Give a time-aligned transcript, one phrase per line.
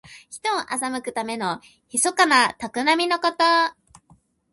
[0.31, 3.35] 人を欺くためのひそかなたくらみごと。